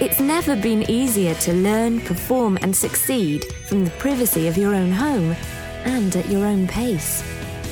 It's 0.00 0.20
never 0.20 0.54
been 0.54 0.88
easier 0.88 1.34
to 1.34 1.52
learn, 1.52 2.00
perform, 2.02 2.56
and 2.62 2.74
succeed 2.74 3.44
from 3.66 3.84
the 3.84 3.90
privacy 3.92 4.46
of 4.46 4.56
your 4.56 4.72
own 4.72 4.92
home 4.92 5.34
and 5.84 6.14
at 6.14 6.28
your 6.30 6.46
own 6.46 6.68
pace. 6.68 7.24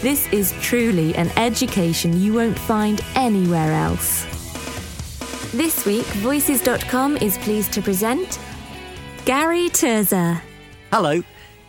This 0.03 0.27
is 0.33 0.53
truly 0.61 1.15
an 1.15 1.31
education 1.37 2.21
you 2.21 2.35
won't 2.35 2.59
find 2.59 3.01
anywhere 3.15 3.73
else. 3.73 4.25
This 5.53 5.87
week, 5.87 6.05
Voices.com 6.17 7.17
is 7.19 7.39
pleased 7.39 7.73
to 7.75 7.81
present 7.81 8.41
Gary 9.25 9.69
Terzza. 9.69 10.41
Hello. 10.91 11.23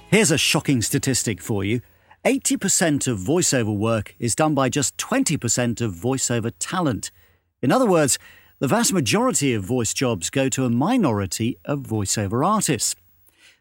Here's 0.10 0.32
a 0.32 0.40
shocking 0.40 0.82
statistic 0.82 1.40
for 1.40 1.64
you 1.64 1.82
80% 2.26 3.08
of 3.08 3.20
voiceover 3.20 3.78
work 3.78 4.16
is 4.18 4.34
done 4.34 4.56
by 4.56 4.70
just 4.70 4.98
20% 4.98 5.82
of 5.82 5.94
voiceover 5.94 6.52
talent. 6.58 7.12
In 7.62 7.72
other 7.72 7.86
words, 7.86 8.18
the 8.60 8.68
vast 8.68 8.92
majority 8.92 9.54
of 9.54 9.64
voice 9.64 9.94
jobs 9.94 10.32
go 10.32 10.50
to 10.50 10.66
a 10.66 10.70
minority 10.70 11.60
of 11.64 11.82
voiceover 11.82 12.46
artists. 12.46 12.96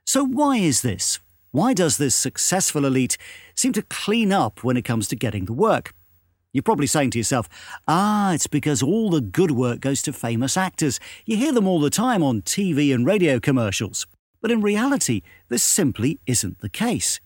So, 0.07 0.25
why 0.25 0.57
is 0.57 0.81
this? 0.81 1.21
Why 1.51 1.75
does 1.75 1.99
this 1.99 2.15
successful 2.15 2.87
elite 2.87 3.19
seem 3.55 3.75
to 3.75 3.83
clean 3.83 4.33
up 4.33 4.65
when 4.65 4.77
it 4.77 4.87
comes 4.87 5.07
to 5.09 5.17
getting 5.17 5.45
the 5.45 5.53
work? 5.53 5.93
You're 6.55 6.63
probably 6.63 6.87
saying 6.87 7.11
to 7.11 7.19
yourself, 7.19 7.47
ah, 7.87 8.33
it's 8.33 8.47
because 8.47 8.83
all 8.83 9.11
the 9.11 9.21
good 9.21 9.51
work 9.51 9.81
goes 9.81 10.01
to 10.03 10.15
famous 10.15 10.57
actors. 10.57 10.99
You 11.27 11.37
hear 11.37 11.53
them 11.53 11.67
all 11.67 11.81
the 11.81 11.91
time 11.91 12.23
on 12.23 12.41
TV 12.41 12.95
and 12.95 13.05
radio 13.05 13.39
commercials. 13.39 14.07
But 14.41 14.51
in 14.51 14.63
reality, 14.63 15.21
this 15.51 15.63
simply 15.63 16.21
isn't 16.25 16.61
the 16.61 16.71
case. 16.71 17.21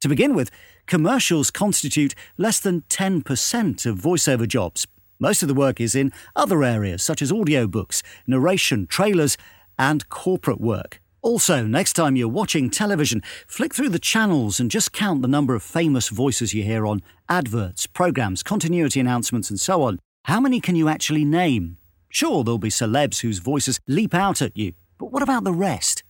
To 0.00 0.08
begin 0.08 0.34
with, 0.34 0.50
commercials 0.86 1.50
constitute 1.50 2.14
less 2.38 2.58
than 2.58 2.82
10% 2.88 3.84
of 3.84 3.98
voiceover 3.98 4.48
jobs, 4.48 4.86
most 5.22 5.40
of 5.40 5.48
the 5.48 5.54
work 5.54 5.80
is 5.80 5.94
in 5.94 6.12
other 6.34 6.64
areas 6.64 7.00
such 7.00 7.22
as 7.22 7.30
audiobooks, 7.30 8.02
narration, 8.26 8.88
trailers, 8.88 9.38
and 9.78 10.08
corporate 10.08 10.60
work. 10.60 11.00
Also, 11.22 11.64
next 11.64 11.92
time 11.92 12.16
you're 12.16 12.26
watching 12.26 12.68
television, 12.68 13.22
flick 13.46 13.72
through 13.72 13.90
the 13.90 14.00
channels 14.00 14.58
and 14.58 14.68
just 14.68 14.92
count 14.92 15.22
the 15.22 15.28
number 15.28 15.54
of 15.54 15.62
famous 15.62 16.08
voices 16.08 16.52
you 16.52 16.64
hear 16.64 16.84
on 16.84 17.00
adverts, 17.28 17.86
programs, 17.86 18.42
continuity 18.42 18.98
announcements, 18.98 19.48
and 19.48 19.60
so 19.60 19.82
on. 19.82 20.00
How 20.24 20.40
many 20.40 20.60
can 20.60 20.74
you 20.74 20.88
actually 20.88 21.24
name? 21.24 21.76
Sure, 22.08 22.42
there'll 22.42 22.58
be 22.58 22.68
celebs 22.68 23.20
whose 23.20 23.38
voices 23.38 23.78
leap 23.86 24.14
out 24.14 24.42
at 24.42 24.56
you, 24.56 24.72
but 24.98 25.12
what 25.12 25.22
about 25.22 25.44
the 25.44 25.52
rest? 25.52 26.02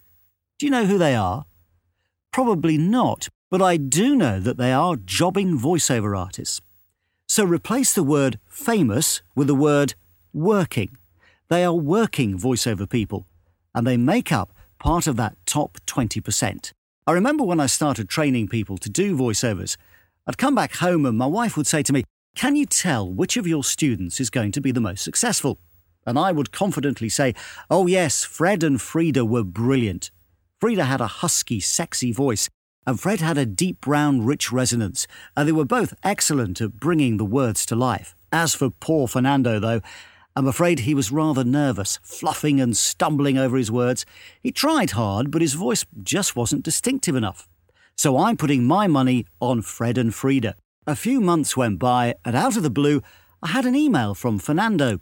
Do 0.58 0.64
you 0.64 0.72
know 0.72 0.86
who 0.86 0.96
they 0.96 1.14
are? 1.14 1.44
Probably 2.32 2.78
not, 2.78 3.28
but 3.50 3.60
I 3.60 3.76
do 3.76 4.16
know 4.16 4.40
that 4.40 4.56
they 4.56 4.72
are 4.72 4.96
jobbing 4.96 5.58
voiceover 5.58 6.18
artists. 6.18 6.62
So 7.32 7.44
replace 7.44 7.94
the 7.94 8.02
word 8.02 8.38
famous 8.46 9.22
with 9.34 9.46
the 9.46 9.54
word 9.54 9.94
working. 10.34 10.98
They 11.48 11.64
are 11.64 11.72
working 11.72 12.38
voiceover 12.38 12.86
people, 12.86 13.26
and 13.74 13.86
they 13.86 13.96
make 13.96 14.30
up 14.30 14.52
part 14.78 15.06
of 15.06 15.16
that 15.16 15.38
top 15.46 15.78
20%. 15.86 16.72
I 17.06 17.12
remember 17.12 17.42
when 17.42 17.58
I 17.58 17.64
started 17.64 18.10
training 18.10 18.48
people 18.48 18.76
to 18.76 18.90
do 18.90 19.16
voiceovers, 19.16 19.78
I'd 20.26 20.36
come 20.36 20.54
back 20.54 20.74
home 20.74 21.06
and 21.06 21.16
my 21.16 21.24
wife 21.24 21.56
would 21.56 21.66
say 21.66 21.82
to 21.84 21.92
me, 21.94 22.04
Can 22.34 22.54
you 22.54 22.66
tell 22.66 23.10
which 23.10 23.38
of 23.38 23.46
your 23.46 23.64
students 23.64 24.20
is 24.20 24.28
going 24.28 24.52
to 24.52 24.60
be 24.60 24.70
the 24.70 24.86
most 24.88 25.02
successful? 25.02 25.58
And 26.04 26.18
I 26.18 26.32
would 26.32 26.52
confidently 26.52 27.08
say, 27.08 27.34
Oh, 27.70 27.86
yes, 27.86 28.24
Fred 28.24 28.62
and 28.62 28.78
Frida 28.78 29.24
were 29.24 29.42
brilliant. 29.42 30.10
Frida 30.60 30.84
had 30.84 31.00
a 31.00 31.06
husky, 31.06 31.60
sexy 31.60 32.12
voice, 32.12 32.50
and 32.86 32.98
Fred 32.98 33.20
had 33.20 33.38
a 33.38 33.46
deep 33.46 33.80
brown, 33.80 34.24
rich 34.24 34.52
resonance, 34.52 35.06
and 35.36 35.46
they 35.46 35.52
were 35.52 35.64
both 35.64 35.94
excellent 36.02 36.60
at 36.60 36.80
bringing 36.80 37.16
the 37.16 37.24
words 37.24 37.64
to 37.66 37.76
life. 37.76 38.14
As 38.32 38.54
for 38.54 38.70
poor 38.70 39.06
Fernando, 39.06 39.60
though, 39.60 39.80
I'm 40.34 40.46
afraid 40.46 40.80
he 40.80 40.94
was 40.94 41.12
rather 41.12 41.44
nervous, 41.44 41.98
fluffing 42.02 42.60
and 42.60 42.76
stumbling 42.76 43.36
over 43.36 43.56
his 43.56 43.70
words. 43.70 44.06
He 44.40 44.50
tried 44.50 44.92
hard, 44.92 45.30
but 45.30 45.42
his 45.42 45.54
voice 45.54 45.84
just 46.02 46.34
wasn't 46.34 46.64
distinctive 46.64 47.14
enough. 47.14 47.46
So 47.96 48.16
I'm 48.16 48.38
putting 48.38 48.64
my 48.64 48.86
money 48.86 49.26
on 49.40 49.60
Fred 49.60 49.98
and 49.98 50.14
Frida. 50.14 50.56
A 50.86 50.96
few 50.96 51.20
months 51.20 51.56
went 51.56 51.78
by, 51.78 52.14
and 52.24 52.34
out 52.34 52.56
of 52.56 52.62
the 52.62 52.70
blue, 52.70 53.02
I 53.42 53.48
had 53.48 53.66
an 53.66 53.76
email 53.76 54.14
from 54.14 54.38
Fernando. 54.38 55.00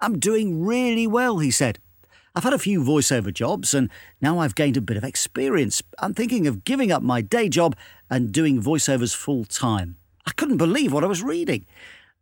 I'm 0.00 0.18
doing 0.18 0.64
really 0.64 1.06
well, 1.06 1.38
he 1.38 1.50
said. 1.50 1.80
I've 2.38 2.44
had 2.44 2.52
a 2.52 2.58
few 2.60 2.84
voiceover 2.84 3.34
jobs 3.34 3.74
and 3.74 3.90
now 4.20 4.38
I've 4.38 4.54
gained 4.54 4.76
a 4.76 4.80
bit 4.80 4.96
of 4.96 5.02
experience. 5.02 5.82
I'm 5.98 6.14
thinking 6.14 6.46
of 6.46 6.62
giving 6.62 6.92
up 6.92 7.02
my 7.02 7.20
day 7.20 7.48
job 7.48 7.74
and 8.08 8.30
doing 8.30 8.62
voiceovers 8.62 9.12
full 9.12 9.44
time. 9.44 9.96
I 10.24 10.30
couldn't 10.30 10.56
believe 10.58 10.92
what 10.92 11.02
I 11.02 11.08
was 11.08 11.20
reading. 11.20 11.66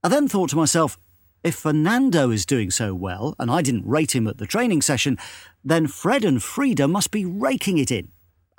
I 0.02 0.08
then 0.08 0.26
thought 0.26 0.48
to 0.50 0.56
myself, 0.56 0.96
if 1.44 1.54
Fernando 1.54 2.30
is 2.30 2.46
doing 2.46 2.70
so 2.70 2.94
well, 2.94 3.34
and 3.38 3.50
I 3.50 3.60
didn't 3.60 3.86
rate 3.86 4.14
him 4.14 4.26
at 4.26 4.38
the 4.38 4.46
training 4.46 4.80
session, 4.80 5.18
then 5.62 5.86
Fred 5.86 6.24
and 6.24 6.42
Frida 6.42 6.88
must 6.88 7.10
be 7.10 7.26
raking 7.26 7.76
it 7.76 7.90
in. 7.90 8.08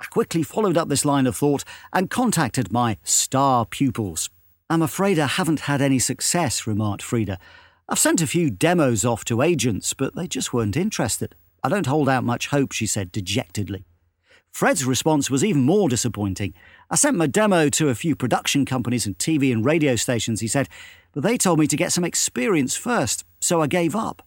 I 0.00 0.04
quickly 0.04 0.44
followed 0.44 0.76
up 0.76 0.88
this 0.88 1.04
line 1.04 1.26
of 1.26 1.36
thought 1.36 1.64
and 1.92 2.08
contacted 2.08 2.70
my 2.70 2.98
star 3.02 3.66
pupils. 3.66 4.30
I'm 4.70 4.82
afraid 4.82 5.18
I 5.18 5.26
haven't 5.26 5.62
had 5.62 5.82
any 5.82 5.98
success, 5.98 6.68
remarked 6.68 7.02
Frida. 7.02 7.36
I've 7.88 7.98
sent 7.98 8.22
a 8.22 8.28
few 8.28 8.48
demos 8.48 9.04
off 9.04 9.24
to 9.24 9.42
agents, 9.42 9.92
but 9.92 10.14
they 10.14 10.28
just 10.28 10.52
weren't 10.52 10.76
interested. 10.76 11.34
I 11.62 11.68
don't 11.68 11.86
hold 11.86 12.08
out 12.08 12.24
much 12.24 12.48
hope, 12.48 12.72
she 12.72 12.86
said 12.86 13.12
dejectedly. 13.12 13.84
Fred's 14.50 14.84
response 14.84 15.30
was 15.30 15.44
even 15.44 15.62
more 15.62 15.88
disappointing. 15.88 16.54
I 16.90 16.96
sent 16.96 17.16
my 17.16 17.26
demo 17.26 17.68
to 17.70 17.88
a 17.88 17.94
few 17.94 18.16
production 18.16 18.64
companies 18.64 19.06
and 19.06 19.16
TV 19.18 19.52
and 19.52 19.64
radio 19.64 19.94
stations, 19.96 20.40
he 20.40 20.48
said, 20.48 20.68
but 21.12 21.22
they 21.22 21.36
told 21.36 21.58
me 21.58 21.66
to 21.66 21.76
get 21.76 21.92
some 21.92 22.04
experience 22.04 22.76
first, 22.76 23.24
so 23.40 23.60
I 23.60 23.66
gave 23.66 23.94
up. 23.94 24.26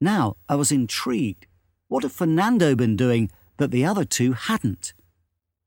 Now 0.00 0.36
I 0.48 0.56
was 0.56 0.72
intrigued. 0.72 1.46
What 1.88 2.02
had 2.02 2.12
Fernando 2.12 2.74
been 2.74 2.96
doing 2.96 3.30
that 3.58 3.70
the 3.70 3.84
other 3.84 4.04
two 4.04 4.32
hadn't? 4.32 4.94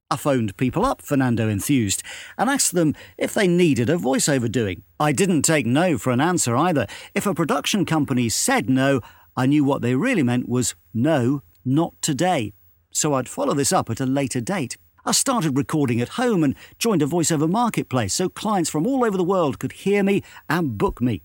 I 0.09 0.17
phoned 0.17 0.56
people 0.57 0.85
up, 0.85 1.01
Fernando 1.01 1.50
enthused, 1.50 2.03
and 2.38 2.50
asked 2.50 2.73
them 2.73 2.95
if 3.17 3.33
they 3.33 3.47
needed 3.47 3.89
a 3.89 3.97
voiceover 3.97 4.51
doing. 4.51 4.83
I 5.00 5.12
didn't 5.12 5.41
take 5.41 5.66
no 5.66 5.97
for 5.97 6.12
an 6.12 6.22
answer 6.22 6.56
either. 6.56 6.85
If 7.16 7.25
a 7.25 7.33
production 7.33 7.85
company 7.85 8.29
said 8.29 8.69
no, 8.69 9.01
I 9.38 9.46
knew 9.46 9.63
what 9.63 9.81
they 9.81 9.96
really 9.96 10.23
meant 10.23 10.47
was 10.47 10.75
no, 10.94 11.41
not 11.66 11.94
today. 12.01 12.53
So 12.91 13.13
I'd 13.13 13.28
follow 13.28 13.53
this 13.53 13.73
up 13.73 13.90
at 13.90 14.00
a 14.00 14.06
later 14.06 14.40
date. 14.40 14.78
I 15.06 15.12
started 15.12 15.57
recording 15.57 16.00
at 16.01 16.09
home 16.09 16.44
and 16.44 16.56
joined 16.79 17.01
a 17.01 17.06
voiceover 17.06 17.50
marketplace 17.50 18.13
so 18.13 18.29
clients 18.29 18.69
from 18.69 18.88
all 18.88 19.03
over 19.03 19.18
the 19.18 19.24
world 19.24 19.59
could 19.59 19.74
hear 19.74 20.03
me 20.03 20.24
and 20.50 20.78
book 20.78 21.01
me. 21.01 21.22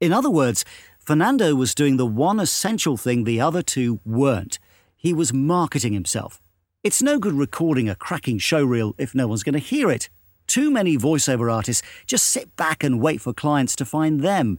In 0.00 0.12
other 0.12 0.28
words, 0.28 0.64
Fernando 0.98 1.54
was 1.54 1.74
doing 1.74 1.96
the 1.96 2.04
one 2.04 2.40
essential 2.40 2.96
thing 2.96 3.24
the 3.24 3.40
other 3.40 3.62
two 3.62 4.00
weren't. 4.04 4.58
He 4.96 5.12
was 5.12 5.32
marketing 5.32 5.92
himself. 5.92 6.42
It's 6.82 7.00
no 7.00 7.18
good 7.18 7.32
recording 7.32 7.88
a 7.88 7.94
cracking 7.94 8.38
showreel 8.38 8.94
if 8.98 9.14
no 9.14 9.28
one's 9.28 9.44
going 9.44 9.52
to 9.54 9.58
hear 9.60 9.90
it. 9.90 10.08
Too 10.46 10.70
many 10.70 10.98
voiceover 10.98 11.52
artists 11.52 11.82
just 12.06 12.26
sit 12.26 12.56
back 12.56 12.82
and 12.82 13.00
wait 13.00 13.20
for 13.20 13.32
clients 13.32 13.76
to 13.76 13.84
find 13.84 14.20
them. 14.20 14.58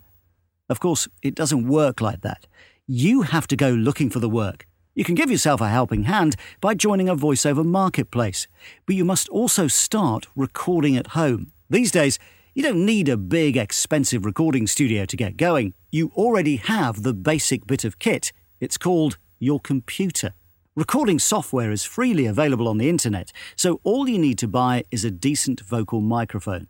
Of 0.70 0.80
course, 0.80 1.08
it 1.22 1.36
doesn't 1.36 1.68
work 1.68 2.02
like 2.02 2.22
that. 2.22 2.48
You 2.90 3.24
have 3.24 3.48
to 3.48 3.58
go 3.58 3.72
looking 3.72 4.10
for 4.10 4.22
the 4.22 4.30
work. 4.30 4.66
You 4.96 5.04
can 5.04 5.14
give 5.14 5.30
yourself 5.30 5.60
a 5.60 5.68
helping 5.68 6.04
hand 6.04 6.38
by 6.62 6.74
joining 6.74 7.10
a 7.10 7.18
voiceover 7.18 7.66
marketplace, 7.66 8.48
but 8.86 8.96
you 8.96 9.04
must 9.04 9.28
also 9.28 9.68
start 9.68 10.28
recording 10.38 10.96
at 10.96 11.08
home. 11.08 11.52
These 11.70 11.92
days, 11.92 12.18
you 12.56 12.64
don't 12.64 12.86
need 12.86 13.10
a 13.10 13.18
big, 13.18 13.58
expensive 13.58 14.24
recording 14.24 14.68
studio 14.68 15.04
to 15.04 15.18
get 15.18 15.36
going. 15.36 15.74
You 15.92 16.14
already 16.16 16.56
have 16.56 17.04
the 17.04 17.14
basic 17.14 17.68
bit 17.68 17.84
of 17.84 18.00
kit. 18.00 18.32
It's 18.62 18.78
called 18.78 19.18
your 19.38 19.60
computer. 19.60 20.34
Recording 20.74 21.20
software 21.20 21.72
is 21.72 21.84
freely 21.84 22.26
available 22.26 22.70
on 22.70 22.78
the 22.78 22.88
internet, 22.88 23.34
so 23.58 23.82
all 23.84 24.08
you 24.08 24.18
need 24.18 24.38
to 24.38 24.48
buy 24.48 24.86
is 24.92 25.04
a 25.04 25.12
decent 25.12 25.60
vocal 25.60 26.00
microphone. 26.00 26.70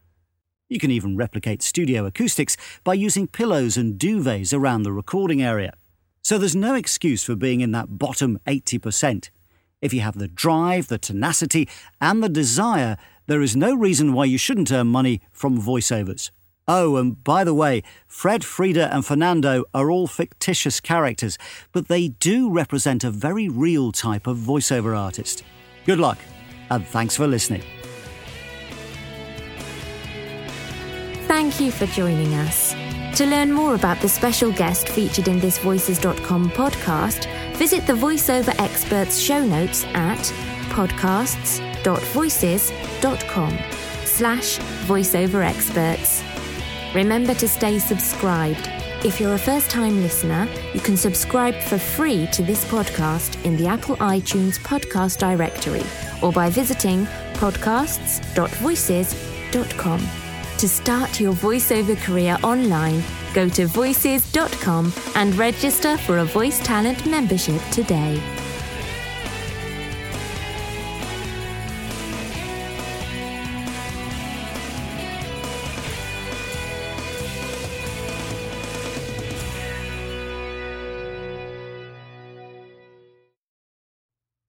You 0.67 0.79
can 0.79 0.89
even 0.89 1.15
replicate 1.15 1.61
studio 1.61 2.07
acoustics 2.07 2.57
by 2.83 2.95
using 2.95 3.27
pillows 3.27 3.77
and 3.77 3.99
duvets 3.99 4.51
around 4.51 4.81
the 4.81 4.91
recording 4.91 5.43
area. 5.43 5.73
So 6.27 6.37
there's 6.37 6.57
no 6.57 6.75
excuse 6.75 7.23
for 7.23 7.37
being 7.37 7.61
in 7.61 7.71
that 7.71 7.97
bottom 7.97 8.37
80%. 8.45 9.29
If 9.81 9.93
you 9.93 10.01
have 10.01 10.19
the 10.19 10.27
drive, 10.27 10.89
the 10.89 10.97
tenacity, 10.97 11.69
and 12.01 12.21
the 12.21 12.27
desire, 12.27 12.97
there 13.27 13.41
is 13.41 13.55
no 13.55 13.73
reason 13.73 14.11
why 14.11 14.25
you 14.25 14.37
shouldn't 14.37 14.69
earn 14.69 14.87
money 14.87 15.21
from 15.31 15.57
voiceovers. 15.57 16.31
Oh, 16.67 16.97
and 16.97 17.23
by 17.23 17.45
the 17.45 17.53
way, 17.53 17.81
Fred, 18.07 18.43
Frida, 18.43 18.93
and 18.93 19.05
Fernando 19.05 19.63
are 19.73 19.89
all 19.89 20.05
fictitious 20.05 20.81
characters, 20.81 21.37
but 21.71 21.87
they 21.87 22.09
do 22.09 22.51
represent 22.51 23.05
a 23.05 23.09
very 23.09 23.47
real 23.47 23.93
type 23.93 24.27
of 24.27 24.37
voiceover 24.37 24.97
artist. 24.97 25.45
Good 25.85 25.97
luck. 25.97 26.17
and 26.69 26.85
thanks 26.85 27.15
for 27.15 27.25
listening. 27.25 27.63
Thank 31.29 31.61
you 31.61 31.71
for 31.71 31.85
joining 31.85 32.33
us. 32.33 32.75
To 33.17 33.25
learn 33.25 33.51
more 33.51 33.73
about 33.73 33.99
the 33.99 34.07
special 34.07 34.51
guest 34.51 34.89
featured 34.89 35.27
in 35.27 35.39
this 35.39 35.57
Voices.com 35.57 36.51
podcast, 36.51 37.25
visit 37.55 37.87
the 37.87 37.93
VoiceOver 37.93 38.53
Experts 38.59 39.17
show 39.17 39.43
notes 39.43 39.85
at 39.95 40.19
podcasts.voices.com 40.69 43.57
slash 44.05 44.59
voiceover 44.85 45.43
experts. 45.43 46.23
Remember 46.93 47.33
to 47.33 47.47
stay 47.47 47.79
subscribed. 47.79 48.69
If 49.03 49.19
you're 49.19 49.33
a 49.33 49.39
first 49.39 49.71
time 49.71 50.03
listener, 50.03 50.47
you 50.75 50.79
can 50.79 50.95
subscribe 50.95 51.55
for 51.55 51.79
free 51.79 52.27
to 52.33 52.43
this 52.43 52.65
podcast 52.65 53.43
in 53.43 53.57
the 53.57 53.65
Apple 53.65 53.97
iTunes 53.97 54.59
podcast 54.59 55.17
directory 55.17 55.81
or 56.21 56.31
by 56.31 56.51
visiting 56.51 57.07
podcasts.voices.com. 57.33 60.26
To 60.57 60.67
start 60.67 61.19
your 61.19 61.33
voiceover 61.33 61.95
career 62.01 62.35
online, 62.43 63.03
go 63.35 63.47
to 63.47 63.67
voices.com 63.67 64.91
and 65.13 65.35
register 65.35 65.97
for 65.99 66.17
a 66.17 66.25
Voice 66.25 66.57
Talent 66.65 67.05
membership 67.05 67.61
today. 67.71 68.19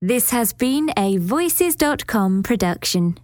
This 0.01 0.31
has 0.31 0.55
been 0.55 0.91
a 0.97 1.19
Voices.com 1.19 2.43
production. 2.43 3.19